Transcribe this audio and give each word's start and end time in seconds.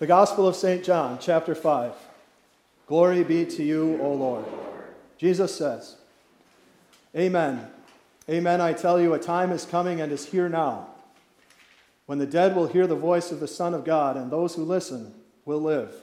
The 0.00 0.08
Gospel 0.08 0.48
of 0.48 0.56
St. 0.56 0.82
John, 0.82 1.18
chapter 1.20 1.54
5. 1.54 1.92
Glory 2.88 3.22
be 3.22 3.46
to 3.46 3.62
you, 3.62 3.96
O 4.02 4.12
Lord. 4.12 4.44
Jesus 5.18 5.54
says, 5.54 5.94
Amen. 7.16 7.68
Amen, 8.28 8.60
I 8.60 8.72
tell 8.72 9.00
you, 9.00 9.14
a 9.14 9.20
time 9.20 9.52
is 9.52 9.64
coming 9.64 10.00
and 10.00 10.10
is 10.10 10.26
here 10.26 10.48
now 10.48 10.88
when 12.06 12.18
the 12.18 12.26
dead 12.26 12.56
will 12.56 12.66
hear 12.66 12.88
the 12.88 12.96
voice 12.96 13.30
of 13.30 13.38
the 13.38 13.46
Son 13.46 13.72
of 13.72 13.84
God, 13.84 14.16
and 14.16 14.30
those 14.30 14.56
who 14.56 14.64
listen 14.64 15.14
will 15.44 15.60
live. 15.60 15.94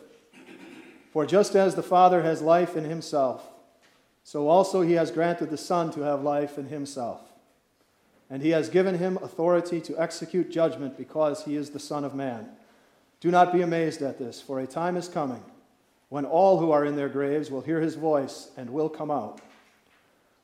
For 1.12 1.26
just 1.26 1.54
as 1.54 1.76
the 1.76 1.84
Father 1.84 2.24
has 2.24 2.42
life 2.42 2.78
in 2.78 2.86
himself, 2.86 3.46
so 4.24 4.48
also 4.48 4.82
he 4.82 4.94
has 4.94 5.12
granted 5.12 5.50
the 5.50 5.58
Son 5.58 5.92
to 5.92 6.02
have 6.02 6.24
life 6.24 6.58
in 6.58 6.68
himself. 6.68 7.20
And 8.30 8.42
he 8.42 8.52
has 8.52 8.70
given 8.70 8.98
him 8.98 9.18
authority 9.18 9.82
to 9.82 10.02
execute 10.02 10.50
judgment 10.50 10.98
because 10.98 11.44
he 11.44 11.58
is 11.58 11.72
the 11.72 11.80
Son 11.80 12.06
of 12.06 12.16
Man. 12.16 12.50
Do 13.22 13.32
not 13.32 13.54
be 13.54 13.62
amazed 13.62 14.02
at 14.02 14.20
this, 14.20 14.42
for 14.42 14.60
a 14.60 14.68
time 14.68 14.98
is 14.98 15.08
coming 15.08 15.44
when 16.10 16.26
all 16.26 16.60
who 16.60 16.72
are 16.72 16.84
in 16.84 16.98
their 16.98 17.08
graves 17.08 17.50
will 17.50 17.62
hear 17.62 17.80
his 17.80 17.96
voice 17.96 18.50
and 18.58 18.70
will 18.70 18.90
come 18.90 19.10
out. 19.10 19.40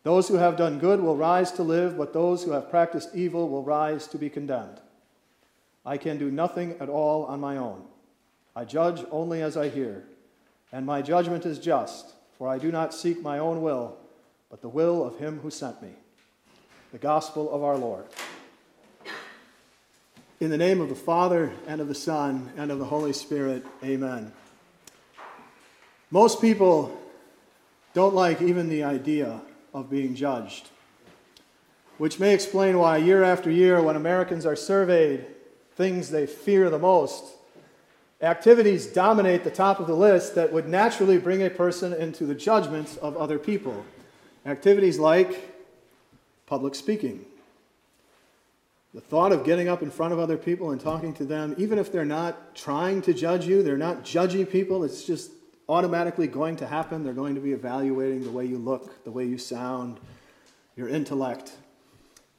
Those 0.04 0.30
who 0.30 0.36
have 0.36 0.56
done 0.56 0.80
good 0.80 1.02
will 1.02 1.18
rise 1.18 1.52
to 1.54 1.64
live, 1.64 1.98
but 1.98 2.14
those 2.14 2.44
who 2.44 2.52
have 2.52 2.70
practiced 2.70 3.14
evil 3.14 3.50
will 3.50 3.64
rise 3.64 4.08
to 4.08 4.18
be 4.18 4.30
condemned. 4.30 4.80
I 5.86 5.98
can 5.98 6.18
do 6.18 6.32
nothing 6.32 6.78
at 6.80 6.88
all 6.88 7.26
on 7.26 7.42
my 7.42 7.58
own. 7.58 7.84
I 8.56 8.64
judge 8.64 9.04
only 9.12 9.42
as 9.42 9.58
I 9.58 9.68
hear, 9.68 10.06
and 10.72 10.86
my 10.86 11.02
judgment 11.02 11.46
is 11.46 11.60
just, 11.60 12.14
for 12.38 12.48
I 12.48 12.60
do 12.60 12.72
not 12.72 12.94
seek 12.94 13.22
my 13.22 13.38
own 13.38 13.62
will, 13.62 13.98
but 14.50 14.62
the 14.62 14.70
will 14.70 15.06
of 15.06 15.18
him 15.18 15.40
who 15.40 15.50
sent 15.50 15.82
me. 15.82 15.92
The 16.94 16.98
gospel 16.98 17.52
of 17.52 17.62
our 17.62 17.76
Lord. 17.76 18.06
In 20.40 20.52
the 20.52 20.58
name 20.58 20.82
of 20.82 20.90
the 20.90 20.94
Father, 20.94 21.52
and 21.66 21.82
of 21.82 21.88
the 21.88 21.96
Son, 21.96 22.52
and 22.58 22.72
of 22.72 22.78
the 22.78 22.86
Holy 22.86 23.12
Spirit, 23.12 23.66
amen. 23.84 24.32
Most 26.12 26.42
people 26.42 26.96
don't 27.96 28.14
like 28.14 28.40
even 28.40 28.70
the 28.70 28.84
idea 28.84 29.42
of 29.74 29.90
being 29.90 30.14
judged, 30.14 30.70
which 31.98 32.20
may 32.20 32.36
explain 32.36 32.78
why, 32.78 32.98
year 32.98 33.24
after 33.24 33.50
year, 33.50 33.82
when 33.82 33.96
Americans 33.96 34.46
are 34.46 34.56
surveyed, 34.56 35.26
things 35.76 36.12
they 36.12 36.28
fear 36.28 36.70
the 36.70 36.78
most, 36.78 37.34
activities 38.22 38.86
dominate 38.86 39.44
the 39.44 39.50
top 39.50 39.80
of 39.80 39.88
the 39.88 39.96
list 39.96 40.36
that 40.36 40.54
would 40.54 40.68
naturally 40.68 41.18
bring 41.18 41.42
a 41.42 41.50
person 41.50 41.94
into 41.94 42.28
the 42.28 42.36
judgment 42.36 42.96
of 43.02 43.18
other 43.18 43.40
people. 43.40 43.84
Activities 44.46 45.00
like 45.00 45.52
public 46.46 46.76
speaking 46.76 47.26
the 48.98 49.02
thought 49.02 49.32
of 49.32 49.44
getting 49.44 49.68
up 49.68 49.84
in 49.84 49.92
front 49.92 50.12
of 50.12 50.18
other 50.18 50.38
people 50.38 50.72
and 50.72 50.82
talking 50.82 51.14
to 51.14 51.24
them, 51.24 51.54
even 51.60 51.78
if 51.78 51.92
they're 51.92 52.04
not 52.04 52.56
trying 52.56 53.00
to 53.04 53.14
judge 53.14 53.46
you, 53.46 53.62
they're 53.62 53.78
not 53.78 54.02
judgy 54.04 54.44
people, 54.50 54.84
it's 54.84 55.04
just 55.04 55.30
automatically 55.70 56.26
going 56.26 56.56
to 56.56 56.66
happen. 56.66 57.04
They're 57.04 57.14
going 57.14 57.36
to 57.36 57.42
be 57.42 57.52
evaluating 57.52 58.24
the 58.24 58.32
way 58.32 58.48
you 58.48 58.58
look, 58.58 59.04
the 59.04 59.12
way 59.12 59.24
you 59.24 59.38
sound, 59.38 60.00
your 60.76 60.90
intellect. 60.90 61.52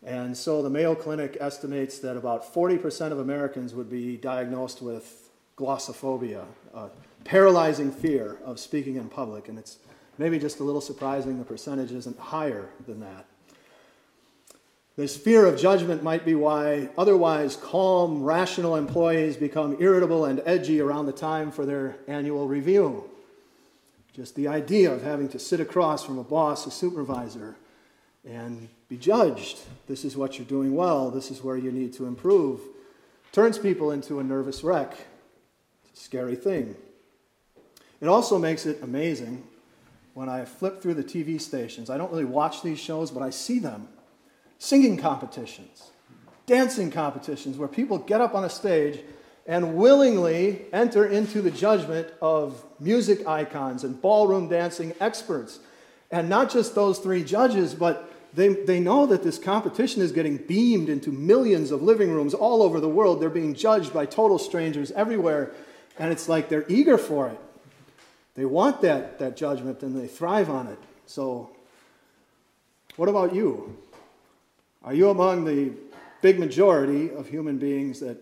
And 0.02 0.36
so 0.36 0.60
the 0.60 0.68
Mayo 0.68 0.96
Clinic 0.96 1.36
estimates 1.38 2.00
that 2.00 2.16
about 2.16 2.52
40% 2.52 3.12
of 3.12 3.20
Americans 3.20 3.72
would 3.72 3.88
be 3.88 4.16
diagnosed 4.16 4.82
with 4.82 5.30
glossophobia, 5.56 6.44
a 6.74 6.88
paralyzing 7.22 7.92
fear 7.92 8.36
of 8.44 8.58
speaking 8.58 8.96
in 8.96 9.08
public. 9.08 9.48
And 9.48 9.60
it's 9.60 9.78
maybe 10.18 10.40
just 10.40 10.58
a 10.58 10.64
little 10.64 10.80
surprising 10.80 11.38
the 11.38 11.44
percentage 11.44 11.92
isn't 11.92 12.18
higher 12.18 12.68
than 12.84 12.98
that. 12.98 13.26
This 14.98 15.16
fear 15.16 15.46
of 15.46 15.56
judgment 15.56 16.02
might 16.02 16.24
be 16.24 16.34
why 16.34 16.88
otherwise 16.98 17.54
calm, 17.54 18.24
rational 18.24 18.74
employees 18.74 19.36
become 19.36 19.77
irritable 19.78 20.24
and 20.24 20.42
edgy 20.44 20.80
around 20.80 21.06
the 21.06 21.12
time 21.12 21.52
for 21.52 21.64
their 21.64 21.94
annual 22.08 22.48
review. 22.48 23.08
Just 24.12 24.34
the 24.34 24.48
idea 24.48 24.92
of 24.92 25.04
having 25.04 25.28
to 25.28 25.38
sit 25.38 25.60
across 25.60 26.04
from 26.04 26.19
a 26.19 26.24
boss, 26.24 26.66
a 26.66 26.72
supervisor, 26.72 27.54
and 28.28 28.69
be 28.88 28.97
judged. 28.97 29.60
This 29.86 30.04
is 30.04 30.16
what 30.16 30.36
you're 30.36 30.48
doing 30.48 30.75
well, 30.75 31.12
this 31.12 31.30
is 31.30 31.44
where 31.44 31.56
you 31.56 31.70
need 31.70 31.92
to 31.92 32.06
improve. 32.06 32.60
Turns 33.30 33.56
people 33.56 33.92
into 33.92 34.19
a 34.19 34.25
nervous 34.25 34.65
wreck. 34.65 34.97
It's 35.92 36.00
a 36.00 36.04
scary 36.04 36.34
thing. 36.34 36.75
It 38.00 38.09
also 38.09 38.36
makes 38.36 38.66
it 38.66 38.82
amazing 38.82 39.44
when 40.15 40.28
I 40.28 40.44
flip 40.44 40.82
through 40.82 40.94
the 40.94 41.04
TV 41.04 41.41
stations. 41.41 41.88
I 41.88 41.97
don't 41.97 42.10
really 42.10 42.25
watch 42.25 42.65
these 42.65 42.80
shows, 42.80 43.12
but 43.12 43.22
I 43.22 43.30
see 43.30 43.60
them 43.60 43.86
singing 44.58 44.96
competitions, 44.96 45.91
dancing 46.46 46.91
competitions, 46.91 47.56
where 47.56 47.69
people 47.69 47.98
get 47.98 48.20
up 48.20 48.34
on 48.34 48.44
a 48.44 48.50
stage 48.50 49.00
and 49.46 49.74
willingly 49.76 50.66
enter 50.72 51.06
into 51.06 51.41
the 51.41 51.50
judgment 51.50 52.08
of 52.20 52.62
music 52.78 53.26
icons 53.26 53.82
and 53.82 54.00
ballroom 54.02 54.48
dancing 54.48 54.92
experts. 55.00 55.60
And 56.10 56.28
not 56.28 56.50
just 56.50 56.74
those 56.74 56.98
three 56.98 57.24
judges, 57.24 57.74
but 57.74 58.12
they, 58.34 58.48
they 58.48 58.78
know 58.78 59.06
that 59.06 59.22
this 59.22 59.38
competition 59.38 60.02
is 60.02 60.12
getting 60.12 60.36
beamed 60.36 60.91
into 60.91 61.10
millions 61.10 61.70
of 61.70 61.82
living 61.82 62.10
rooms 62.10 62.34
all 62.34 62.62
over 62.62 62.78
the 62.78 62.88
world. 62.88 63.20
They're 63.20 63.30
being 63.30 63.54
judged 63.54 63.92
by 63.94 64.04
total 64.04 64.38
strangers 64.38 64.91
everywhere. 64.91 65.52
And 65.98 66.12
it's 66.12 66.28
like 66.28 66.48
they're 66.48 66.66
eager 66.68 66.98
for 66.98 67.28
it. 67.28 67.41
They 68.34 68.44
want 68.44 68.82
that, 68.82 69.18
that 69.18 69.36
judgment 69.36 69.82
and 69.82 70.00
they 70.00 70.06
thrive 70.06 70.50
on 70.50 70.68
it. 70.68 70.78
So, 71.06 71.50
what 72.97 73.08
about 73.08 73.34
you? 73.34 73.76
Are 74.83 74.94
you 74.94 75.11
among 75.11 75.44
the 75.44 75.72
big 76.22 76.39
majority 76.39 77.11
of 77.11 77.28
human 77.28 77.59
beings 77.59 78.00
that 78.00 78.19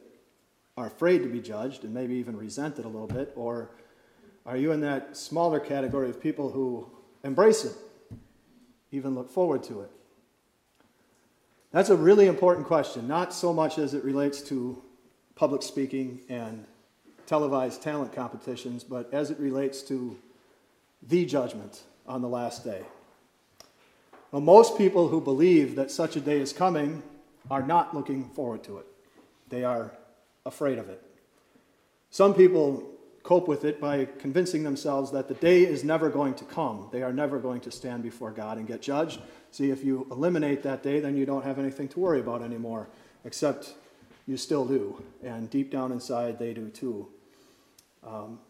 are 0.77 0.87
afraid 0.87 1.23
to 1.23 1.29
be 1.29 1.41
judged 1.41 1.85
and 1.85 1.93
maybe 1.93 2.15
even 2.15 2.37
resent 2.37 2.79
it 2.79 2.85
a 2.85 2.89
little 2.89 3.07
bit? 3.07 3.33
Or 3.37 3.71
are 4.45 4.57
you 4.57 4.73
in 4.73 4.81
that 4.81 5.17
smaller 5.17 5.61
category 5.61 6.09
of 6.09 6.21
people 6.21 6.51
who 6.51 6.91
embrace 7.25 7.65
it, 7.65 7.75
even 8.91 9.15
look 9.15 9.31
forward 9.31 9.63
to 9.65 9.83
it? 9.83 9.91
That's 11.73 11.91
a 11.91 11.97
really 11.97 12.27
important 12.27 12.67
question, 12.67 13.07
not 13.07 13.35
so 13.35 13.53
much 13.53 13.79
as 13.79 13.93
it 13.93 14.03
relates 14.03 14.41
to 14.43 14.83
public 15.35 15.63
speaking 15.63 16.21
and 16.29 16.65
televised 17.27 17.83
talent 17.83 18.15
competitions, 18.15 18.83
but 18.83 19.13
as 19.13 19.31
it 19.31 19.39
relates 19.39 19.83
to 19.83 20.17
the 21.03 21.27
judgment 21.27 21.83
on 22.07 22.23
the 22.23 22.29
last 22.29 22.65
day. 22.65 22.83
Well, 24.37 24.43
most 24.43 24.77
people 24.77 25.09
who 25.09 25.23
believe 25.23 25.77
that 25.77 25.91
such 25.91 26.15
a 26.15 26.21
day 26.21 26.39
is 26.41 26.53
coming 26.53 27.03
are 27.51 27.63
not 27.63 27.97
looking 27.97 28.29
forward 28.29 28.63
to 28.65 28.77
it, 28.77 28.87
they 29.49 29.65
are 29.65 29.93
afraid 30.45 30.77
of 30.77 30.91
it. 30.91 31.03
Some 32.11 32.35
people 32.35 32.87
cope 33.23 33.49
with 33.49 33.65
it 33.65 33.81
by 33.81 34.05
convincing 34.19 34.63
themselves 34.63 35.11
that 35.13 35.29
the 35.29 35.35
day 35.37 35.63
is 35.63 35.85
never 35.85 36.11
going 36.11 36.35
to 36.35 36.45
come. 36.45 36.91
They 36.93 37.03
are 37.03 37.15
never 37.15 37.39
going 37.39 37.63
to 37.63 37.71
stand 37.71 38.03
before 38.03 38.31
God 38.31 38.59
and 38.59 38.69
get 38.69 38.83
judged. 38.83 39.21
See, 39.53 39.71
if 39.71 39.83
you 39.83 40.07
eliminate 40.11 40.63
that 40.65 40.83
day, 40.83 41.01
then 41.01 41.17
you 41.17 41.25
don't 41.25 41.43
have 41.43 41.59
anything 41.59 41.89
to 41.89 42.01
worry 42.01 42.21
about 42.21 42.43
anymore, 42.43 42.91
except 43.25 43.73
you 44.27 44.37
still 44.37 44.67
do. 44.67 45.03
And 45.25 45.49
deep 45.49 45.71
down 45.71 45.93
inside, 45.93 46.39
they 46.39 46.53
do 46.53 46.69
too. 46.69 47.09
Um, 48.07 48.41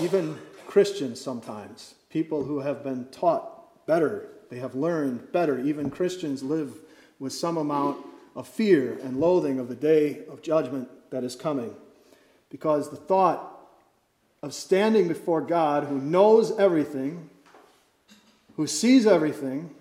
even 0.00 0.36
Christians 0.66 1.20
sometimes, 1.20 1.94
people 2.10 2.42
who 2.42 2.58
have 2.58 2.82
been 2.82 3.04
taught 3.12 3.86
better 3.86 4.30
they 4.50 4.58
have 4.58 4.74
learned 4.74 5.32
better. 5.32 5.58
Even 5.60 5.90
Christians 5.90 6.42
live 6.42 6.74
with 7.18 7.32
some 7.32 7.56
amount 7.56 7.98
of 8.34 8.46
fear 8.46 8.98
and 9.02 9.18
loathing 9.18 9.58
of 9.58 9.68
the 9.68 9.74
day 9.74 10.24
of 10.30 10.42
judgment 10.42 10.88
that 11.10 11.24
is 11.24 11.36
coming. 11.36 11.74
Because 12.50 12.90
the 12.90 12.96
thought 12.96 13.58
of 14.42 14.54
standing 14.54 15.08
before 15.08 15.40
God 15.40 15.84
who 15.84 16.00
knows 16.00 16.56
everything, 16.58 17.28
who 18.56 18.66
sees 18.66 19.06
everything, 19.06 19.74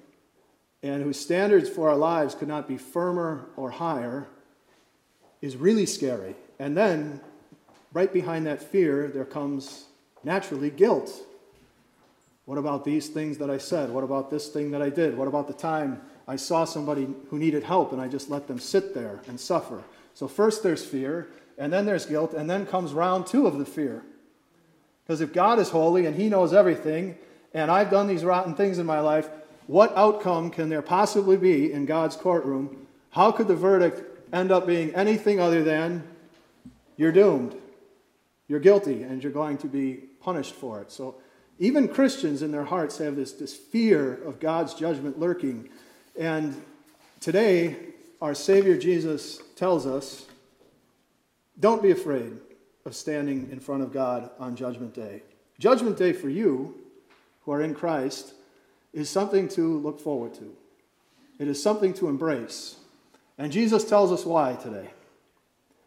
and 0.84 1.04
whose 1.04 1.20
standards 1.20 1.70
for 1.70 1.90
our 1.90 1.96
lives 1.96 2.36
could 2.36 2.48
not 2.48 2.68
be 2.68 2.78
firmer 2.78 3.46
or 3.56 3.72
higher 3.72 4.28
is 5.42 5.56
really 5.56 5.86
scary. 5.86 6.36
And 6.60 6.76
then, 6.76 7.22
right 7.94 8.12
behind 8.12 8.46
that 8.48 8.62
fear, 8.62 9.08
there 9.08 9.26
comes 9.26 9.86
naturally 10.24 10.70
guilt 10.70 11.12
what 12.48 12.58
about 12.58 12.86
these 12.86 13.10
things 13.10 13.40
that 13.40 13.50
I 13.50 13.58
said? 13.58 13.90
What 13.90 14.06
about 14.06 14.32
this 14.32 14.48
thing 14.48 14.72
that 14.72 14.82
I 14.82 14.90
did? 14.90 15.18
What 15.18 15.28
about 15.28 15.48
the 15.48 15.54
time 15.54 16.02
I 16.30 16.38
saw 16.38 16.64
somebody 16.64 17.06
who 17.30 17.38
needed 17.38 17.62
help 17.62 17.92
and 17.92 18.00
I 18.00 18.08
just 18.08 18.30
let 18.30 18.48
them 18.48 18.58
sit 18.58 18.94
there 18.94 19.20
and 19.28 19.38
suffer? 19.38 19.84
So, 20.14 20.30
first 20.30 20.64
there's 20.64 20.86
fear, 20.86 21.28
and 21.58 21.74
then 21.74 21.86
there's 21.86 22.06
guilt, 22.06 22.34
and 22.34 22.50
then 22.50 22.66
comes 22.66 22.94
round 22.94 23.28
two 23.28 23.48
of 23.48 23.58
the 23.58 23.66
fear. 23.66 24.02
Because 25.04 25.20
if 25.20 25.34
God 25.34 25.60
is 25.60 25.72
holy 25.72 26.06
and 26.06 26.16
He 26.16 26.30
knows 26.30 26.54
everything, 26.54 27.18
and 27.54 27.70
I've 27.70 27.92
done 27.92 28.08
these 28.08 28.24
rotten 28.24 28.56
things 28.56 28.80
in 28.80 28.86
my 28.86 29.02
life, 29.02 29.28
what 29.68 29.94
outcome 29.98 30.50
can 30.50 30.70
there 30.70 30.82
possibly 30.82 31.36
be 31.36 31.74
in 31.74 31.86
God's 31.86 32.16
courtroom? 32.16 32.88
How 33.10 33.30
could 33.34 33.50
the 33.50 33.56
verdict 33.58 34.04
end 34.32 34.54
up 34.54 34.66
being 34.66 34.96
anything 34.96 35.42
other 35.42 35.66
than 35.66 36.02
you're 36.96 37.12
doomed, 37.12 37.58
you're 38.48 38.62
guilty, 38.62 39.04
and 39.04 39.22
you're 39.22 39.34
going 39.34 39.58
to 39.58 39.68
be 39.68 39.96
punished 40.22 40.56
for 40.56 40.80
it? 40.80 40.94
So, 40.94 41.16
even 41.60 41.88
Christians 41.88 42.42
in 42.42 42.52
their 42.52 42.66
hearts 42.66 42.98
have 43.00 43.16
this, 43.16 43.34
this 43.34 43.56
fear 43.56 44.14
of 44.24 44.40
God's 44.40 44.74
judgment 44.74 45.20
lurking. 45.20 45.70
And 46.20 46.60
today, 47.20 47.76
our 48.22 48.36
Savior 48.36 48.78
Jesus 48.78 49.42
tells 49.56 49.86
us 49.86 50.28
don't 51.60 51.82
be 51.82 51.92
afraid 51.92 52.34
of 52.86 52.96
standing 52.96 53.50
in 53.52 53.60
front 53.60 53.82
of 53.82 53.92
God 53.92 54.30
on 54.40 54.56
Judgment 54.56 54.94
Day. 54.94 55.24
Judgment 55.60 55.98
Day 55.98 56.14
for 56.14 56.30
you 56.30 56.76
who 57.42 57.52
are 57.52 57.62
in 57.62 57.74
Christ 57.74 58.34
is 58.94 59.10
something 59.10 59.48
to 59.50 59.80
look 59.80 60.00
forward 60.00 60.34
to, 60.36 60.56
it 61.40 61.48
is 61.48 61.62
something 61.62 61.94
to 61.96 62.08
embrace. 62.08 62.78
And 63.40 63.52
Jesus 63.52 63.84
tells 63.84 64.12
us 64.12 64.26
why 64.26 64.54
today. 64.56 64.90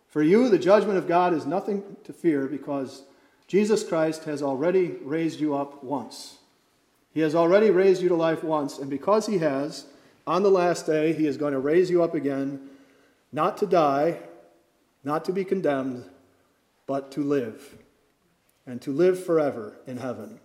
For 0.08 0.22
you, 0.22 0.48
the 0.48 0.58
judgment 0.58 0.98
of 0.98 1.08
God 1.08 1.32
is 1.32 1.46
nothing 1.46 1.82
to 2.04 2.12
fear 2.12 2.46
because 2.46 3.02
Jesus 3.50 3.82
Christ 3.82 4.26
has 4.26 4.44
already 4.44 4.92
raised 5.02 5.40
you 5.40 5.56
up 5.56 5.82
once. 5.82 6.38
He 7.12 7.18
has 7.18 7.34
already 7.34 7.70
raised 7.70 8.00
you 8.00 8.08
to 8.10 8.14
life 8.14 8.44
once, 8.44 8.78
and 8.78 8.88
because 8.88 9.26
He 9.26 9.38
has, 9.38 9.86
on 10.24 10.44
the 10.44 10.50
last 10.52 10.86
day, 10.86 11.12
He 11.12 11.26
is 11.26 11.36
going 11.36 11.54
to 11.54 11.58
raise 11.58 11.90
you 11.90 12.00
up 12.00 12.14
again, 12.14 12.60
not 13.32 13.56
to 13.56 13.66
die, 13.66 14.20
not 15.02 15.24
to 15.24 15.32
be 15.32 15.44
condemned, 15.44 16.04
but 16.86 17.10
to 17.10 17.24
live, 17.24 17.74
and 18.66 18.80
to 18.82 18.92
live 18.92 19.24
forever 19.24 19.74
in 19.84 19.96
heaven. 19.96 20.38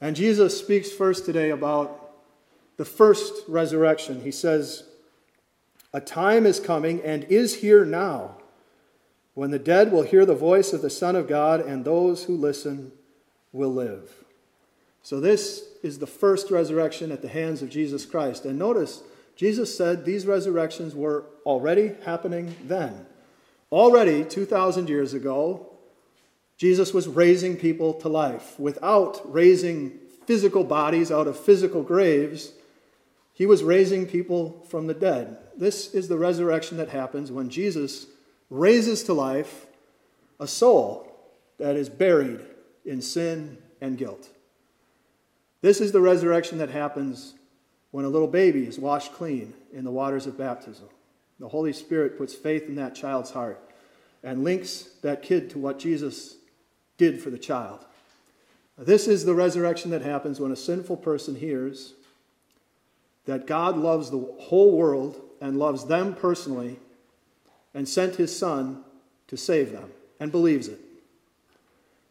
And 0.00 0.16
Jesus 0.16 0.58
speaks 0.58 0.90
first 0.90 1.26
today 1.26 1.50
about 1.50 2.10
the 2.76 2.84
first 2.84 3.34
resurrection. 3.46 4.22
He 4.22 4.32
says, 4.32 4.82
A 5.92 6.00
time 6.00 6.44
is 6.44 6.58
coming 6.58 7.00
and 7.02 7.22
is 7.26 7.60
here 7.60 7.84
now 7.84 8.38
when 9.36 9.50
the 9.50 9.58
dead 9.58 9.92
will 9.92 10.02
hear 10.02 10.24
the 10.24 10.34
voice 10.34 10.72
of 10.72 10.80
the 10.80 10.88
Son 10.88 11.14
of 11.14 11.28
God, 11.28 11.60
and 11.60 11.84
those 11.84 12.24
who 12.24 12.34
listen 12.34 12.90
will 13.52 13.72
live. 13.72 14.24
So, 15.02 15.20
this 15.20 15.68
is 15.82 15.98
the 15.98 16.06
first 16.06 16.50
resurrection 16.50 17.12
at 17.12 17.20
the 17.20 17.28
hands 17.28 17.60
of 17.60 17.68
Jesus 17.68 18.06
Christ. 18.06 18.46
And 18.46 18.58
notice, 18.58 19.02
Jesus 19.36 19.76
said 19.76 20.06
these 20.06 20.26
resurrections 20.26 20.94
were 20.94 21.26
already 21.44 21.92
happening 22.06 22.56
then. 22.64 23.04
Already, 23.70 24.24
2,000 24.24 24.88
years 24.88 25.12
ago, 25.12 25.66
Jesus 26.56 26.94
was 26.94 27.06
raising 27.06 27.58
people 27.58 27.92
to 27.92 28.08
life. 28.08 28.58
Without 28.58 29.20
raising 29.30 29.98
physical 30.24 30.64
bodies 30.64 31.12
out 31.12 31.26
of 31.26 31.38
physical 31.38 31.82
graves, 31.82 32.52
he 33.34 33.44
was 33.44 33.62
raising 33.62 34.06
people 34.06 34.64
from 34.70 34.86
the 34.86 34.94
dead. 34.94 35.36
This 35.54 35.92
is 35.92 36.08
the 36.08 36.16
resurrection 36.16 36.78
that 36.78 36.88
happens 36.88 37.30
when 37.30 37.50
Jesus 37.50 38.06
raises 38.50 39.02
to 39.04 39.12
life 39.12 39.66
a 40.38 40.46
soul 40.46 41.12
that 41.58 41.76
is 41.76 41.88
buried 41.88 42.40
in 42.84 43.00
sin 43.00 43.58
and 43.80 43.98
guilt. 43.98 44.28
This 45.62 45.80
is 45.80 45.92
the 45.92 46.00
resurrection 46.00 46.58
that 46.58 46.70
happens 46.70 47.34
when 47.90 48.04
a 48.04 48.08
little 48.08 48.28
baby 48.28 48.66
is 48.66 48.78
washed 48.78 49.12
clean 49.12 49.54
in 49.72 49.84
the 49.84 49.90
waters 49.90 50.26
of 50.26 50.38
baptism. 50.38 50.88
The 51.40 51.48
Holy 51.48 51.72
Spirit 51.72 52.18
puts 52.18 52.34
faith 52.34 52.68
in 52.68 52.76
that 52.76 52.94
child's 52.94 53.30
heart 53.30 53.60
and 54.22 54.44
links 54.44 54.90
that 55.02 55.22
kid 55.22 55.50
to 55.50 55.58
what 55.58 55.78
Jesus 55.78 56.36
did 56.98 57.22
for 57.22 57.30
the 57.30 57.38
child. 57.38 57.84
This 58.78 59.08
is 59.08 59.24
the 59.24 59.34
resurrection 59.34 59.90
that 59.92 60.02
happens 60.02 60.40
when 60.40 60.52
a 60.52 60.56
sinful 60.56 60.98
person 60.98 61.36
hears 61.36 61.94
that 63.24 63.46
God 63.46 63.76
loves 63.76 64.10
the 64.10 64.34
whole 64.38 64.76
world 64.76 65.20
and 65.40 65.58
loves 65.58 65.86
them 65.86 66.14
personally 66.14 66.78
and 67.76 67.86
sent 67.86 68.16
his 68.16 68.36
Son 68.36 68.82
to 69.28 69.36
save 69.36 69.70
them 69.70 69.90
and 70.18 70.32
believes 70.32 70.66
it. 70.66 70.80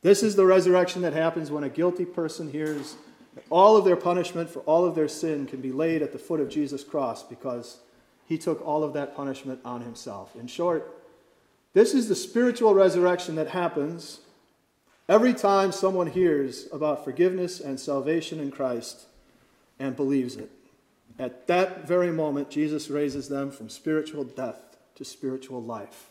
This 0.03 0.21
is 0.21 0.35
the 0.35 0.45
resurrection 0.45 1.01
that 1.01 1.13
happens 1.13 1.49
when 1.49 1.63
a 1.63 1.69
guilty 1.69 2.05
person 2.05 2.51
hears 2.51 2.95
that 3.33 3.43
all 3.49 3.75
of 3.75 3.83
their 3.83 3.95
punishment 3.95 4.47
for 4.47 4.59
all 4.59 4.85
of 4.85 4.93
their 4.93 5.07
sin 5.07 5.47
can 5.47 5.61
be 5.61 5.71
laid 5.71 6.03
at 6.03 6.11
the 6.11 6.19
foot 6.19 6.39
of 6.39 6.49
Jesus' 6.49 6.83
cross 6.83 7.23
because 7.23 7.79
he 8.27 8.37
took 8.37 8.65
all 8.65 8.83
of 8.83 8.93
that 8.93 9.15
punishment 9.15 9.59
on 9.65 9.81
himself. 9.81 10.35
In 10.35 10.45
short, 10.45 11.03
this 11.73 11.95
is 11.95 12.07
the 12.07 12.15
spiritual 12.15 12.75
resurrection 12.75 13.33
that 13.35 13.47
happens 13.47 14.19
every 15.09 15.33
time 15.33 15.71
someone 15.71 16.07
hears 16.07 16.67
about 16.71 17.03
forgiveness 17.03 17.59
and 17.59 17.79
salvation 17.79 18.39
in 18.39 18.51
Christ 18.51 19.07
and 19.79 19.95
believes 19.95 20.35
it. 20.35 20.51
At 21.17 21.47
that 21.47 21.87
very 21.87 22.11
moment, 22.11 22.51
Jesus 22.51 22.91
raises 22.91 23.29
them 23.29 23.49
from 23.49 23.67
spiritual 23.69 24.25
death 24.25 24.74
to 24.95 25.05
spiritual 25.05 25.61
life. 25.61 26.09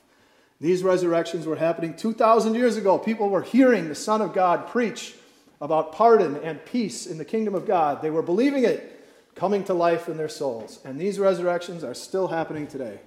These 0.60 0.82
resurrections 0.82 1.46
were 1.46 1.56
happening 1.56 1.94
2,000 1.94 2.54
years 2.54 2.76
ago. 2.76 2.98
People 2.98 3.28
were 3.28 3.42
hearing 3.42 3.88
the 3.88 3.94
Son 3.94 4.22
of 4.22 4.32
God 4.32 4.68
preach 4.68 5.14
about 5.60 5.92
pardon 5.92 6.36
and 6.36 6.64
peace 6.64 7.06
in 7.06 7.18
the 7.18 7.24
kingdom 7.24 7.54
of 7.54 7.66
God. 7.66 8.02
They 8.02 8.10
were 8.10 8.22
believing 8.22 8.64
it 8.64 8.90
coming 9.34 9.64
to 9.64 9.74
life 9.74 10.08
in 10.08 10.16
their 10.16 10.28
souls. 10.28 10.80
And 10.84 10.98
these 10.98 11.18
resurrections 11.18 11.82
are 11.82 11.94
still 11.94 12.28
happening 12.28 12.66
today. 12.66 13.00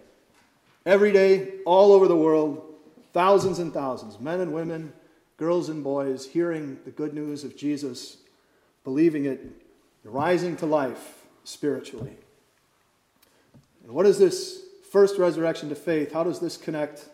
Every 0.86 1.12
day, 1.12 1.54
all 1.66 1.92
over 1.92 2.08
the 2.08 2.16
world, 2.16 2.64
thousands 3.14 3.60
and 3.60 3.74
thousands, 3.74 4.20
men 4.20 4.40
and 4.40 4.54
women, 4.54 4.94
girls 5.38 5.70
and 5.70 5.84
boys, 5.84 6.28
hearing 6.28 6.80
the 6.86 6.92
good 6.92 7.14
news 7.14 7.44
of 7.44 7.56
Jesus, 7.56 8.18
believing 8.84 9.26
it, 9.26 9.42
rising 10.04 10.56
to 10.58 10.66
life 10.66 11.26
spiritually. 11.44 12.18
And 13.84 13.92
what 13.92 14.06
is 14.06 14.18
this 14.18 14.67
first 14.92 15.18
resurrection 15.18 15.70
to 15.70 15.76
faith, 15.76 16.14
how 16.14 16.24
does 16.24 16.40
this 16.40 16.58
connect 16.58 17.10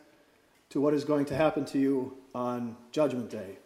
to 0.69 0.79
what 0.79 0.93
is 0.93 1.03
going 1.03 1.25
to 1.25 1.35
happen 1.35 1.65
to 1.65 1.79
you 1.79 2.17
on 2.33 2.75
Judgment 2.91 3.29
Day? 3.29 3.57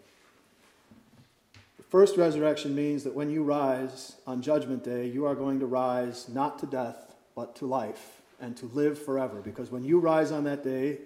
The 1.78 1.84
first 1.84 2.18
resurrection 2.18 2.76
means 2.76 3.04
that 3.04 3.14
when 3.14 3.30
you 3.30 3.44
rise 3.44 4.16
on 4.26 4.42
Judgment 4.42 4.84
Day, 4.84 5.08
you 5.08 5.26
are 5.26 5.36
going 5.36 5.60
to 5.60 5.66
rise 5.66 6.28
not 6.30 6.60
to 6.60 6.66
death, 6.66 7.16
but 7.36 7.56
to 7.58 7.66
life 7.66 8.22
and 8.42 8.56
to 8.58 8.66
live 8.68 9.04
forever. 9.04 9.42
Because 9.42 9.72
when 9.72 9.84
you 9.84 10.00
rise 10.00 10.32
on 10.32 10.44
that 10.46 10.64
day, 10.64 11.00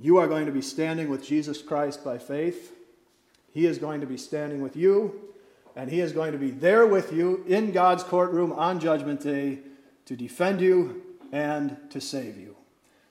you 0.00 0.16
are 0.18 0.26
going 0.26 0.46
to 0.46 0.52
be 0.52 0.62
standing 0.62 1.08
with 1.08 1.24
Jesus 1.24 1.62
Christ 1.62 2.04
by 2.04 2.18
faith. 2.18 2.74
He 3.52 3.66
is 3.66 3.78
going 3.78 4.00
to 4.00 4.06
be 4.06 4.16
standing 4.16 4.60
with 4.60 4.76
you, 4.76 5.20
and 5.76 5.90
He 5.90 6.00
is 6.00 6.12
going 6.12 6.32
to 6.32 6.38
be 6.38 6.50
there 6.50 6.86
with 6.86 7.12
you 7.12 7.44
in 7.46 7.70
God's 7.70 8.02
courtroom 8.02 8.52
on 8.52 8.80
Judgment 8.80 9.20
Day 9.20 9.60
to 10.06 10.16
defend 10.16 10.60
you 10.60 11.03
and 11.34 11.76
to 11.90 12.00
save 12.00 12.38
you. 12.38 12.54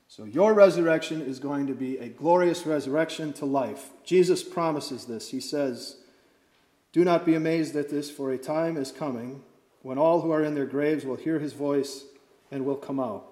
So 0.08 0.24
your 0.24 0.54
resurrection 0.54 1.22
is 1.22 1.40
going 1.40 1.68
to 1.68 1.74
be 1.74 1.98
a 1.98 2.08
glorious 2.08 2.66
resurrection 2.66 3.34
to 3.34 3.46
life. 3.46 3.90
Jesus 4.06 4.44
promises 4.44 5.06
this. 5.06 5.32
He 5.32 5.42
says, 5.42 5.98
Do 6.94 7.04
not 7.04 7.26
be 7.26 7.36
amazed 7.36 7.76
at 7.76 7.90
this, 7.90 8.10
for 8.10 8.32
a 8.32 8.38
time 8.38 8.78
is 8.78 8.94
coming 8.94 9.44
when 9.82 9.98
all 9.98 10.22
who 10.22 10.32
are 10.32 10.42
in 10.42 10.56
their 10.56 10.66
graves 10.66 11.04
will 11.04 11.18
hear 11.18 11.40
his 11.40 11.52
voice 11.52 12.06
and 12.50 12.66
will 12.66 12.78
come 12.78 13.00
out. 13.00 13.26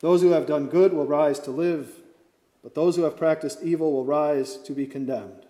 Those 0.00 0.20
who 0.20 0.32
have 0.32 0.46
done 0.46 0.66
good 0.66 0.92
will 0.92 1.06
rise 1.06 1.40
to 1.40 1.50
live, 1.50 1.90
but 2.62 2.74
those 2.74 2.96
who 2.96 3.04
have 3.04 3.16
practiced 3.16 3.62
evil 3.62 3.92
will 3.92 4.04
rise 4.04 4.58
to 4.58 4.72
be 4.72 4.86
condemned. 4.86 5.46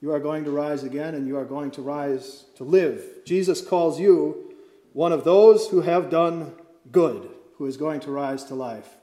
You 0.00 0.12
are 0.12 0.20
going 0.20 0.42
to 0.44 0.50
rise 0.50 0.82
again, 0.82 1.14
and 1.14 1.28
you 1.28 1.38
are 1.38 1.44
going 1.44 1.70
to 1.72 1.82
rise 1.82 2.46
to 2.56 2.64
live. 2.64 3.04
Jesus 3.24 3.60
calls 3.60 4.00
you 4.00 4.56
one 4.92 5.12
of 5.12 5.22
those 5.22 5.68
who 5.68 5.82
have 5.82 6.10
done 6.10 6.52
good 6.90 7.30
who 7.58 7.66
is 7.66 7.76
going 7.76 8.00
to 8.00 8.10
rise 8.10 8.44
to 8.44 8.54
life. 8.54 8.96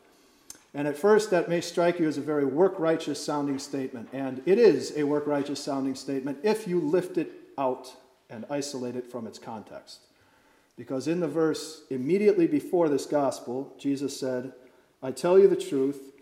And 0.73 0.87
at 0.87 0.97
first, 0.97 1.31
that 1.31 1.49
may 1.49 1.59
strike 1.59 1.99
you 1.99 2.07
as 2.07 2.17
a 2.17 2.21
very 2.21 2.45
work 2.45 2.79
righteous 2.79 3.23
sounding 3.23 3.59
statement. 3.59 4.09
And 4.13 4.41
it 4.45 4.57
is 4.57 4.93
a 4.95 5.03
work 5.03 5.27
righteous 5.27 5.61
sounding 5.61 5.95
statement 5.95 6.39
if 6.43 6.67
you 6.67 6.79
lift 6.79 7.17
it 7.17 7.31
out 7.57 7.93
and 8.29 8.45
isolate 8.49 8.95
it 8.95 9.11
from 9.11 9.27
its 9.27 9.37
context. 9.37 9.99
Because 10.77 11.07
in 11.07 11.19
the 11.19 11.27
verse 11.27 11.83
immediately 11.89 12.47
before 12.47 12.87
this 12.87 13.05
gospel, 13.05 13.73
Jesus 13.77 14.17
said, 14.17 14.53
I 15.03 15.11
tell 15.11 15.37
you 15.37 15.47
the 15.47 15.55
truth, 15.55 16.13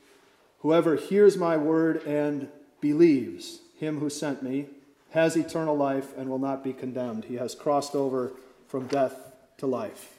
whoever 0.59 0.95
hears 0.95 1.37
my 1.37 1.55
word 1.55 2.03
and 2.03 2.49
believes 2.81 3.59
him 3.79 3.99
who 3.99 4.09
sent 4.09 4.41
me 4.41 4.67
has 5.11 5.35
eternal 5.35 5.75
life 5.75 6.15
and 6.17 6.29
will 6.29 6.39
not 6.39 6.63
be 6.63 6.73
condemned. 6.73 7.25
He 7.25 7.35
has 7.35 7.55
crossed 7.55 7.95
over 7.95 8.31
from 8.67 8.87
death 8.87 9.33
to 9.57 9.67
life. 9.67 10.18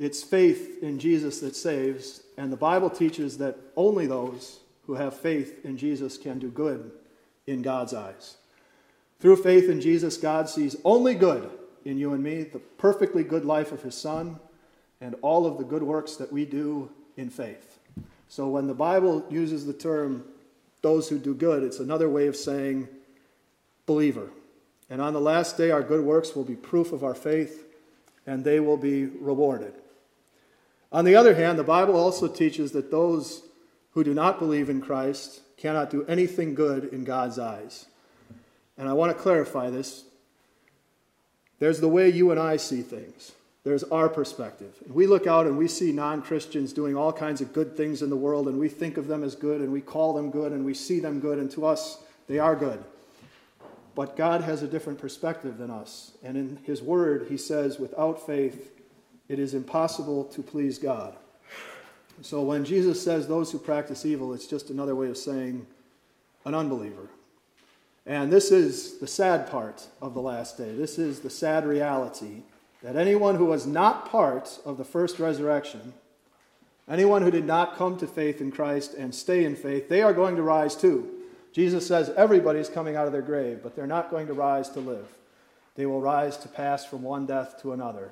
It's 0.00 0.22
faith 0.22 0.82
in 0.82 0.98
Jesus 0.98 1.40
that 1.40 1.54
saves, 1.54 2.22
and 2.38 2.50
the 2.50 2.56
Bible 2.56 2.88
teaches 2.88 3.36
that 3.36 3.58
only 3.76 4.06
those 4.06 4.60
who 4.86 4.94
have 4.94 5.14
faith 5.14 5.62
in 5.62 5.76
Jesus 5.76 6.16
can 6.16 6.38
do 6.38 6.48
good 6.48 6.90
in 7.46 7.60
God's 7.60 7.92
eyes. 7.92 8.38
Through 9.20 9.36
faith 9.36 9.68
in 9.68 9.82
Jesus, 9.82 10.16
God 10.16 10.48
sees 10.48 10.74
only 10.86 11.14
good 11.14 11.50
in 11.84 11.98
you 11.98 12.14
and 12.14 12.24
me, 12.24 12.44
the 12.44 12.58
perfectly 12.58 13.22
good 13.22 13.44
life 13.44 13.72
of 13.72 13.82
His 13.82 13.94
Son, 13.94 14.40
and 15.02 15.16
all 15.20 15.44
of 15.44 15.58
the 15.58 15.64
good 15.64 15.82
works 15.82 16.16
that 16.16 16.32
we 16.32 16.46
do 16.46 16.90
in 17.18 17.28
faith. 17.28 17.78
So 18.26 18.48
when 18.48 18.68
the 18.68 18.74
Bible 18.74 19.26
uses 19.28 19.66
the 19.66 19.74
term 19.74 20.24
those 20.80 21.10
who 21.10 21.18
do 21.18 21.34
good, 21.34 21.62
it's 21.62 21.78
another 21.78 22.08
way 22.08 22.26
of 22.26 22.36
saying 22.36 22.88
believer. 23.84 24.30
And 24.88 25.02
on 25.02 25.12
the 25.12 25.20
last 25.20 25.58
day, 25.58 25.70
our 25.70 25.82
good 25.82 26.06
works 26.06 26.34
will 26.34 26.44
be 26.44 26.56
proof 26.56 26.90
of 26.90 27.04
our 27.04 27.14
faith, 27.14 27.66
and 28.26 28.42
they 28.42 28.60
will 28.60 28.78
be 28.78 29.04
rewarded. 29.04 29.74
On 30.92 31.04
the 31.04 31.14
other 31.14 31.34
hand, 31.34 31.58
the 31.58 31.64
Bible 31.64 31.96
also 31.96 32.26
teaches 32.26 32.72
that 32.72 32.90
those 32.90 33.42
who 33.92 34.04
do 34.04 34.14
not 34.14 34.38
believe 34.38 34.68
in 34.68 34.80
Christ 34.80 35.40
cannot 35.56 35.90
do 35.90 36.04
anything 36.06 36.54
good 36.54 36.92
in 36.92 37.04
God's 37.04 37.38
eyes. 37.38 37.86
And 38.76 38.88
I 38.88 38.92
want 38.94 39.14
to 39.14 39.22
clarify 39.22 39.70
this. 39.70 40.04
There's 41.58 41.80
the 41.80 41.88
way 41.88 42.08
you 42.08 42.30
and 42.30 42.40
I 42.40 42.56
see 42.56 42.80
things. 42.80 43.32
There's 43.62 43.84
our 43.84 44.08
perspective. 44.08 44.74
We 44.88 45.06
look 45.06 45.26
out 45.26 45.46
and 45.46 45.58
we 45.58 45.68
see 45.68 45.92
non 45.92 46.22
Christians 46.22 46.72
doing 46.72 46.96
all 46.96 47.12
kinds 47.12 47.42
of 47.42 47.52
good 47.52 47.76
things 47.76 48.00
in 48.00 48.08
the 48.08 48.16
world, 48.16 48.48
and 48.48 48.58
we 48.58 48.68
think 48.68 48.96
of 48.96 49.06
them 49.06 49.22
as 49.22 49.34
good, 49.34 49.60
and 49.60 49.70
we 49.70 49.82
call 49.82 50.14
them 50.14 50.30
good, 50.30 50.52
and 50.52 50.64
we 50.64 50.72
see 50.72 50.98
them 50.98 51.20
good, 51.20 51.38
and 51.38 51.50
to 51.52 51.66
us, 51.66 51.98
they 52.26 52.38
are 52.38 52.56
good. 52.56 52.82
But 53.94 54.16
God 54.16 54.40
has 54.40 54.62
a 54.62 54.68
different 54.68 54.98
perspective 54.98 55.58
than 55.58 55.70
us. 55.70 56.12
And 56.22 56.38
in 56.38 56.58
His 56.64 56.80
Word, 56.80 57.26
He 57.28 57.36
says, 57.36 57.78
without 57.78 58.24
faith, 58.24 58.79
it 59.30 59.38
is 59.38 59.54
impossible 59.54 60.24
to 60.24 60.42
please 60.42 60.76
God. 60.76 61.14
So 62.20 62.42
when 62.42 62.64
Jesus 62.64 63.00
says 63.00 63.28
those 63.28 63.52
who 63.52 63.60
practice 63.60 64.04
evil, 64.04 64.34
it's 64.34 64.48
just 64.48 64.70
another 64.70 64.96
way 64.96 65.08
of 65.08 65.16
saying 65.16 65.66
an 66.44 66.52
unbeliever. 66.52 67.08
And 68.04 68.32
this 68.32 68.50
is 68.50 68.98
the 68.98 69.06
sad 69.06 69.48
part 69.48 69.86
of 70.02 70.14
the 70.14 70.20
last 70.20 70.58
day. 70.58 70.74
This 70.74 70.98
is 70.98 71.20
the 71.20 71.30
sad 71.30 71.64
reality 71.64 72.42
that 72.82 72.96
anyone 72.96 73.36
who 73.36 73.44
was 73.44 73.68
not 73.68 74.10
part 74.10 74.58
of 74.64 74.78
the 74.78 74.84
first 74.84 75.20
resurrection, 75.20 75.92
anyone 76.88 77.22
who 77.22 77.30
did 77.30 77.44
not 77.44 77.76
come 77.76 77.96
to 77.98 78.08
faith 78.08 78.40
in 78.40 78.50
Christ 78.50 78.94
and 78.94 79.14
stay 79.14 79.44
in 79.44 79.54
faith, 79.54 79.88
they 79.88 80.02
are 80.02 80.12
going 80.12 80.34
to 80.34 80.42
rise 80.42 80.74
too. 80.74 81.08
Jesus 81.52 81.86
says 81.86 82.10
everybody's 82.16 82.68
coming 82.68 82.96
out 82.96 83.06
of 83.06 83.12
their 83.12 83.22
grave, 83.22 83.60
but 83.62 83.76
they're 83.76 83.86
not 83.86 84.10
going 84.10 84.26
to 84.26 84.34
rise 84.34 84.68
to 84.70 84.80
live. 84.80 85.06
They 85.76 85.86
will 85.86 86.00
rise 86.00 86.36
to 86.38 86.48
pass 86.48 86.84
from 86.84 87.02
one 87.02 87.26
death 87.26 87.62
to 87.62 87.72
another. 87.72 88.10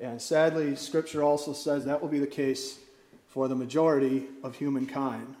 And 0.00 0.20
sadly, 0.20 0.76
Scripture 0.76 1.22
also 1.22 1.52
says 1.52 1.84
that 1.84 2.02
will 2.02 2.08
be 2.08 2.18
the 2.18 2.26
case 2.26 2.78
for 3.28 3.48
the 3.48 3.54
majority 3.54 4.26
of 4.42 4.56
humankind, 4.56 5.34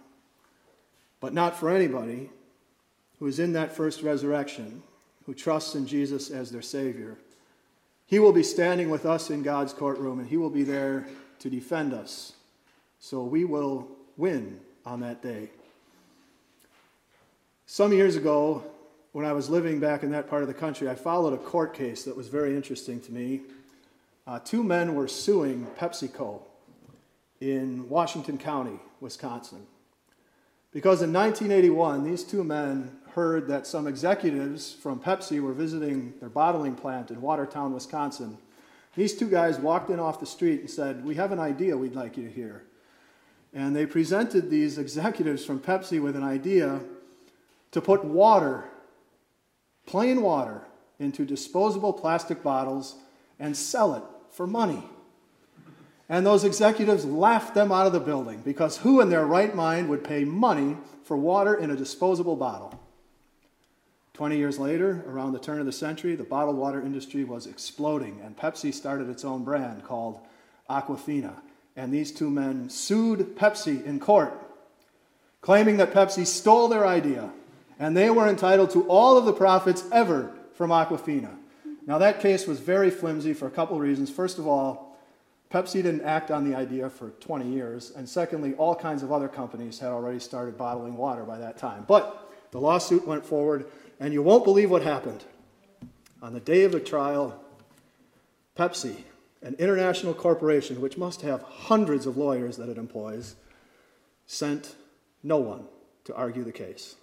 but 1.20 1.32
not 1.32 1.56
for 1.56 1.70
anybody 1.70 2.30
who 3.18 3.26
is 3.26 3.38
in 3.38 3.52
that 3.52 3.72
first 3.72 4.02
resurrection, 4.02 4.82
who 5.26 5.34
trusts 5.34 5.74
in 5.74 5.86
Jesus 5.86 6.30
as 6.30 6.50
their 6.50 6.62
Savior. 6.62 7.16
He 8.06 8.18
will 8.18 8.32
be 8.32 8.42
standing 8.42 8.90
with 8.90 9.06
us 9.06 9.30
in 9.30 9.42
God's 9.42 9.72
courtroom, 9.72 10.18
and 10.18 10.28
He 10.28 10.36
will 10.36 10.50
be 10.50 10.64
there 10.64 11.06
to 11.40 11.50
defend 11.50 11.94
us. 11.94 12.32
So 13.00 13.22
we 13.22 13.44
will 13.44 13.88
win 14.16 14.60
on 14.84 15.00
that 15.00 15.22
day. 15.22 15.50
Some 17.66 17.92
years 17.92 18.16
ago, 18.16 18.62
when 19.12 19.24
I 19.24 19.32
was 19.32 19.48
living 19.48 19.80
back 19.80 20.02
in 20.02 20.10
that 20.10 20.28
part 20.28 20.42
of 20.42 20.48
the 20.48 20.54
country, 20.54 20.88
I 20.88 20.94
followed 20.94 21.32
a 21.32 21.38
court 21.38 21.74
case 21.74 22.04
that 22.04 22.16
was 22.16 22.28
very 22.28 22.54
interesting 22.54 23.00
to 23.02 23.12
me. 23.12 23.40
Uh, 24.26 24.38
two 24.38 24.62
men 24.62 24.94
were 24.94 25.06
suing 25.06 25.66
PepsiCo 25.78 26.40
in 27.40 27.86
Washington 27.90 28.38
County, 28.38 28.78
Wisconsin. 29.00 29.66
Because 30.72 31.02
in 31.02 31.12
1981, 31.12 32.04
these 32.04 32.24
two 32.24 32.42
men 32.42 32.96
heard 33.10 33.46
that 33.48 33.66
some 33.66 33.86
executives 33.86 34.72
from 34.72 34.98
Pepsi 34.98 35.40
were 35.40 35.52
visiting 35.52 36.14
their 36.20 36.30
bottling 36.30 36.74
plant 36.74 37.10
in 37.10 37.20
Watertown, 37.20 37.74
Wisconsin. 37.74 38.38
These 38.96 39.14
two 39.16 39.28
guys 39.28 39.58
walked 39.58 39.90
in 39.90 40.00
off 40.00 40.20
the 40.20 40.26
street 40.26 40.60
and 40.60 40.70
said, 40.70 41.04
We 41.04 41.16
have 41.16 41.30
an 41.30 41.38
idea 41.38 41.76
we'd 41.76 41.94
like 41.94 42.16
you 42.16 42.24
to 42.24 42.30
hear. 42.30 42.64
And 43.52 43.76
they 43.76 43.86
presented 43.86 44.48
these 44.48 44.78
executives 44.78 45.44
from 45.44 45.60
Pepsi 45.60 46.02
with 46.02 46.16
an 46.16 46.24
idea 46.24 46.80
to 47.72 47.80
put 47.80 48.04
water, 48.04 48.64
plain 49.86 50.22
water, 50.22 50.62
into 50.98 51.24
disposable 51.24 51.92
plastic 51.92 52.42
bottles 52.42 52.96
and 53.38 53.56
sell 53.56 53.94
it 53.94 54.02
for 54.34 54.46
money. 54.46 54.82
And 56.08 56.26
those 56.26 56.44
executives 56.44 57.04
laughed 57.04 57.54
them 57.54 57.72
out 57.72 57.86
of 57.86 57.92
the 57.92 58.00
building 58.00 58.42
because 58.44 58.78
who 58.78 59.00
in 59.00 59.08
their 59.08 59.26
right 59.26 59.54
mind 59.54 59.88
would 59.88 60.04
pay 60.04 60.24
money 60.24 60.76
for 61.04 61.16
water 61.16 61.54
in 61.54 61.70
a 61.70 61.76
disposable 61.76 62.36
bottle? 62.36 62.78
20 64.12 64.36
years 64.36 64.58
later, 64.58 65.02
around 65.08 65.32
the 65.32 65.38
turn 65.38 65.58
of 65.58 65.66
the 65.66 65.72
century, 65.72 66.14
the 66.14 66.22
bottled 66.22 66.56
water 66.56 66.80
industry 66.80 67.24
was 67.24 67.46
exploding, 67.46 68.20
and 68.22 68.36
Pepsi 68.36 68.72
started 68.72 69.08
its 69.08 69.24
own 69.24 69.42
brand 69.42 69.82
called 69.82 70.20
Aquafina. 70.70 71.34
And 71.74 71.92
these 71.92 72.12
two 72.12 72.30
men 72.30 72.70
sued 72.70 73.36
Pepsi 73.36 73.84
in 73.84 73.98
court, 73.98 74.32
claiming 75.40 75.78
that 75.78 75.92
Pepsi 75.92 76.26
stole 76.26 76.68
their 76.68 76.86
idea 76.86 77.30
and 77.78 77.96
they 77.96 78.10
were 78.10 78.28
entitled 78.28 78.70
to 78.70 78.86
all 78.86 79.18
of 79.18 79.24
the 79.24 79.32
profits 79.32 79.84
ever 79.90 80.32
from 80.54 80.70
Aquafina. 80.70 81.36
Now, 81.86 81.98
that 81.98 82.20
case 82.20 82.46
was 82.46 82.60
very 82.60 82.90
flimsy 82.90 83.34
for 83.34 83.46
a 83.46 83.50
couple 83.50 83.76
of 83.76 83.82
reasons. 83.82 84.10
First 84.10 84.38
of 84.38 84.46
all, 84.46 84.96
Pepsi 85.50 85.82
didn't 85.82 86.00
act 86.00 86.30
on 86.30 86.48
the 86.48 86.56
idea 86.56 86.88
for 86.88 87.10
20 87.10 87.48
years, 87.48 87.92
and 87.94 88.08
secondly, 88.08 88.54
all 88.54 88.74
kinds 88.74 89.02
of 89.02 89.12
other 89.12 89.28
companies 89.28 89.78
had 89.78 89.90
already 89.90 90.18
started 90.18 90.56
bottling 90.56 90.96
water 90.96 91.24
by 91.24 91.38
that 91.38 91.58
time. 91.58 91.84
But 91.86 92.32
the 92.50 92.60
lawsuit 92.60 93.06
went 93.06 93.24
forward, 93.24 93.66
and 94.00 94.12
you 94.12 94.22
won't 94.22 94.44
believe 94.44 94.70
what 94.70 94.82
happened. 94.82 95.24
On 96.22 96.32
the 96.32 96.40
day 96.40 96.64
of 96.64 96.72
the 96.72 96.80
trial, 96.80 97.38
Pepsi, 98.56 98.96
an 99.42 99.54
international 99.58 100.14
corporation 100.14 100.80
which 100.80 100.96
must 100.96 101.20
have 101.20 101.42
hundreds 101.42 102.06
of 102.06 102.16
lawyers 102.16 102.56
that 102.56 102.68
it 102.68 102.78
employs, 102.78 103.36
sent 104.26 104.74
no 105.22 105.36
one 105.36 105.66
to 106.04 106.14
argue 106.14 106.42
the 106.42 106.52
case. 106.52 106.96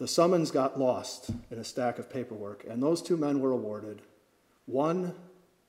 The 0.00 0.08
summons 0.08 0.50
got 0.50 0.80
lost 0.80 1.28
in 1.50 1.58
a 1.58 1.64
stack 1.64 1.98
of 1.98 2.08
paperwork, 2.08 2.64
and 2.66 2.82
those 2.82 3.02
two 3.02 3.18
men 3.18 3.38
were 3.38 3.50
awarded 3.50 4.00
one 4.64 5.14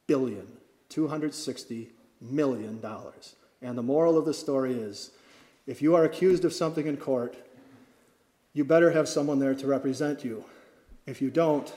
billion 0.08 0.48
two 0.88 1.10
hundred 1.10 1.34
sixty 1.34 1.90
million 2.22 2.80
dollars. 2.80 3.36
And 3.62 3.78
the 3.78 3.84
moral 3.84 4.18
of 4.18 4.24
the 4.24 4.34
story 4.34 4.74
is 4.74 5.12
if 5.68 5.82
you 5.82 5.96
are 5.96 6.06
accused 6.06 6.46
of 6.46 6.54
something 6.54 6.88
in 6.88 6.96
court, 6.96 7.36
you 8.54 8.64
better 8.64 8.92
have 8.92 9.10
someone 9.10 9.40
there 9.40 9.54
to 9.54 9.68
represent 9.68 10.24
you. 10.24 10.46
If 11.06 11.22
you 11.22 11.30
don't, 11.30 11.72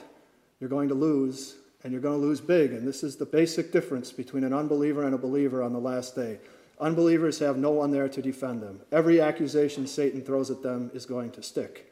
you're 0.61 0.69
going 0.69 0.87
to 0.87 0.95
lose, 0.95 1.55
and 1.83 1.91
you're 1.91 2.01
going 2.01 2.17
to 2.17 2.25
lose 2.25 2.39
big. 2.39 2.71
And 2.71 2.87
this 2.87 3.03
is 3.03 3.17
the 3.17 3.25
basic 3.25 3.73
difference 3.73 4.13
between 4.13 4.45
an 4.45 4.53
unbeliever 4.53 5.03
and 5.03 5.13
a 5.13 5.17
believer 5.17 5.61
on 5.61 5.73
the 5.73 5.79
last 5.79 6.15
day. 6.15 6.39
Unbelievers 6.79 7.37
have 7.39 7.57
no 7.57 7.71
one 7.71 7.91
there 7.91 8.07
to 8.07 8.21
defend 8.21 8.61
them. 8.63 8.79
Every 8.93 9.19
accusation 9.19 9.87
Satan 9.87 10.21
throws 10.21 10.49
at 10.49 10.63
them 10.63 10.89
is 10.93 11.05
going 11.05 11.31
to 11.31 11.43
stick. 11.43 11.91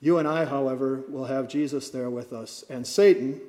You 0.00 0.18
and 0.18 0.28
I, 0.28 0.44
however, 0.44 1.04
will 1.08 1.24
have 1.24 1.48
Jesus 1.48 1.90
there 1.90 2.10
with 2.10 2.32
us. 2.32 2.64
And 2.70 2.86
Satan, 2.86 3.40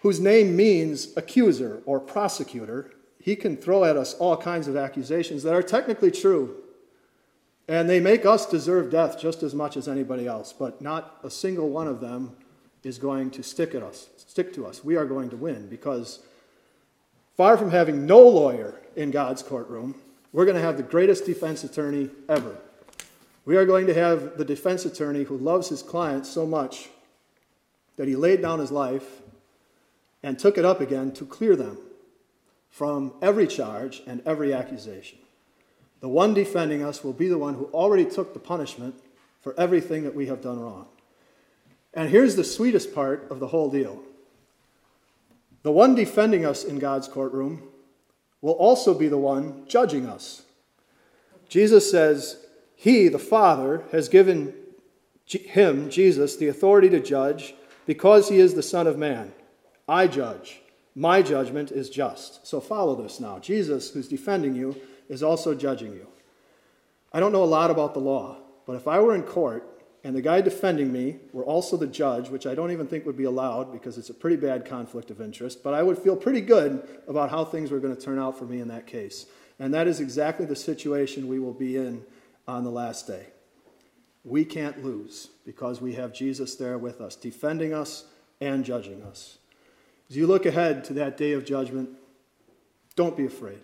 whose 0.00 0.20
name 0.20 0.56
means 0.56 1.08
accuser 1.16 1.82
or 1.86 1.98
prosecutor, 1.98 2.92
he 3.18 3.36
can 3.36 3.56
throw 3.56 3.84
at 3.84 3.96
us 3.96 4.14
all 4.14 4.36
kinds 4.36 4.68
of 4.68 4.76
accusations 4.76 5.42
that 5.42 5.54
are 5.54 5.62
technically 5.62 6.10
true. 6.10 6.56
And 7.68 7.88
they 7.88 8.00
make 8.00 8.24
us 8.24 8.46
deserve 8.46 8.90
death 8.90 9.20
just 9.20 9.42
as 9.42 9.54
much 9.54 9.76
as 9.76 9.86
anybody 9.86 10.26
else, 10.26 10.52
but 10.52 10.80
not 10.80 11.18
a 11.22 11.30
single 11.30 11.68
one 11.68 11.86
of 11.86 12.00
them 12.00 12.36
is 12.82 12.98
going 12.98 13.30
to 13.30 13.42
stick 13.42 13.74
at 13.74 13.82
us, 13.82 14.08
stick 14.16 14.52
to 14.54 14.66
us. 14.66 14.82
We 14.82 14.96
are 14.96 15.04
going 15.04 15.30
to 15.30 15.36
win 15.36 15.68
because 15.68 16.20
far 17.36 17.56
from 17.58 17.70
having 17.70 18.06
no 18.06 18.20
lawyer 18.20 18.80
in 18.96 19.10
God's 19.10 19.42
courtroom, 19.42 19.94
we're 20.32 20.44
going 20.44 20.56
to 20.56 20.62
have 20.62 20.76
the 20.76 20.82
greatest 20.82 21.26
defense 21.26 21.62
attorney 21.62 22.10
ever. 22.28 22.56
We 23.44 23.56
are 23.56 23.64
going 23.64 23.86
to 23.86 23.94
have 23.94 24.36
the 24.36 24.44
defense 24.44 24.84
attorney 24.84 25.24
who 25.24 25.36
loves 25.36 25.68
his 25.68 25.82
client 25.82 26.26
so 26.26 26.46
much 26.46 26.88
that 27.96 28.08
he 28.08 28.16
laid 28.16 28.42
down 28.42 28.58
his 28.58 28.70
life 28.70 29.22
and 30.22 30.38
took 30.38 30.58
it 30.58 30.64
up 30.64 30.80
again 30.80 31.12
to 31.12 31.24
clear 31.24 31.56
them 31.56 31.78
from 32.70 33.14
every 33.20 33.46
charge 33.46 34.02
and 34.06 34.22
every 34.26 34.52
accusation. 34.52 35.18
The 36.00 36.08
one 36.08 36.34
defending 36.34 36.82
us 36.82 37.04
will 37.04 37.12
be 37.12 37.28
the 37.28 37.38
one 37.38 37.54
who 37.54 37.66
already 37.66 38.04
took 38.04 38.32
the 38.32 38.40
punishment 38.40 38.94
for 39.40 39.58
everything 39.58 40.04
that 40.04 40.14
we 40.14 40.26
have 40.26 40.40
done 40.40 40.60
wrong. 40.60 40.86
And 41.94 42.08
here's 42.08 42.36
the 42.36 42.44
sweetest 42.44 42.94
part 42.94 43.30
of 43.30 43.40
the 43.40 43.48
whole 43.48 43.70
deal 43.70 44.02
the 45.62 45.72
one 45.72 45.94
defending 45.94 46.46
us 46.46 46.64
in 46.64 46.78
God's 46.78 47.06
courtroom 47.06 47.62
will 48.40 48.54
also 48.54 48.94
be 48.94 49.08
the 49.08 49.18
one 49.18 49.64
judging 49.68 50.06
us. 50.06 50.42
Jesus 51.48 51.90
says, 51.90 52.46
he, 52.80 53.08
the 53.08 53.18
Father, 53.18 53.84
has 53.92 54.08
given 54.08 54.54
him, 55.26 55.90
Jesus, 55.90 56.36
the 56.36 56.48
authority 56.48 56.88
to 56.88 56.98
judge 56.98 57.54
because 57.84 58.30
he 58.30 58.38
is 58.38 58.54
the 58.54 58.62
Son 58.62 58.86
of 58.86 58.96
Man. 58.96 59.34
I 59.86 60.06
judge. 60.06 60.62
My 60.94 61.20
judgment 61.20 61.72
is 61.72 61.90
just. 61.90 62.46
So 62.46 62.58
follow 62.58 62.94
this 62.94 63.20
now. 63.20 63.38
Jesus, 63.38 63.90
who's 63.90 64.08
defending 64.08 64.54
you, 64.54 64.80
is 65.10 65.22
also 65.22 65.54
judging 65.54 65.92
you. 65.92 66.06
I 67.12 67.20
don't 67.20 67.32
know 67.32 67.44
a 67.44 67.44
lot 67.44 67.70
about 67.70 67.92
the 67.92 68.00
law, 68.00 68.38
but 68.64 68.76
if 68.76 68.88
I 68.88 68.98
were 69.00 69.14
in 69.14 69.24
court 69.24 69.84
and 70.02 70.16
the 70.16 70.22
guy 70.22 70.40
defending 70.40 70.90
me 70.90 71.18
were 71.34 71.44
also 71.44 71.76
the 71.76 71.86
judge, 71.86 72.30
which 72.30 72.46
I 72.46 72.54
don't 72.54 72.70
even 72.70 72.86
think 72.86 73.04
would 73.04 73.14
be 73.14 73.24
allowed 73.24 73.72
because 73.72 73.98
it's 73.98 74.08
a 74.08 74.14
pretty 74.14 74.36
bad 74.36 74.64
conflict 74.64 75.10
of 75.10 75.20
interest, 75.20 75.62
but 75.62 75.74
I 75.74 75.82
would 75.82 75.98
feel 75.98 76.16
pretty 76.16 76.40
good 76.40 76.88
about 77.06 77.28
how 77.28 77.44
things 77.44 77.70
were 77.70 77.78
going 77.78 77.94
to 77.94 78.00
turn 78.00 78.18
out 78.18 78.38
for 78.38 78.46
me 78.46 78.58
in 78.58 78.68
that 78.68 78.86
case. 78.86 79.26
And 79.58 79.74
that 79.74 79.86
is 79.86 80.00
exactly 80.00 80.46
the 80.46 80.56
situation 80.56 81.28
we 81.28 81.38
will 81.38 81.52
be 81.52 81.76
in 81.76 82.06
on 82.50 82.64
the 82.64 82.70
last 82.70 83.06
day. 83.06 83.26
We 84.24 84.44
can't 84.44 84.84
lose 84.84 85.28
because 85.46 85.80
we 85.80 85.94
have 85.94 86.12
Jesus 86.12 86.56
there 86.56 86.76
with 86.76 87.00
us, 87.00 87.16
defending 87.16 87.72
us 87.72 88.04
and 88.40 88.64
judging 88.64 89.02
us. 89.02 89.38
As 90.10 90.16
you 90.16 90.26
look 90.26 90.44
ahead 90.44 90.84
to 90.84 90.92
that 90.94 91.16
day 91.16 91.32
of 91.32 91.44
judgment, 91.44 91.90
don't 92.96 93.16
be 93.16 93.24
afraid. 93.24 93.60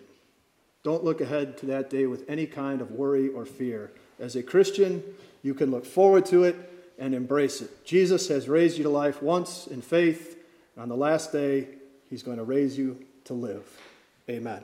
Don't 0.83 1.03
look 1.03 1.21
ahead 1.21 1.57
to 1.57 1.65
that 1.67 1.89
day 1.89 2.05
with 2.05 2.23
any 2.29 2.47
kind 2.47 2.81
of 2.81 2.91
worry 2.91 3.27
or 3.27 3.45
fear. 3.45 3.91
As 4.19 4.35
a 4.35 4.41
Christian, 4.41 5.03
you 5.43 5.53
can 5.53 5.69
look 5.69 5.85
forward 5.85 6.25
to 6.27 6.43
it 6.43 6.55
and 6.97 7.13
embrace 7.13 7.61
it. 7.61 7.85
Jesus 7.85 8.29
has 8.29 8.47
raised 8.47 8.77
you 8.77 8.83
to 8.83 8.89
life 8.89 9.21
once 9.21 9.67
in 9.67 9.81
faith. 9.81 10.37
On 10.77 10.89
the 10.89 10.97
last 10.97 11.31
day, 11.31 11.67
He's 12.09 12.23
going 12.23 12.37
to 12.37 12.43
raise 12.43 12.77
you 12.77 13.05
to 13.25 13.33
live. 13.33 13.67
Amen. 14.29 14.63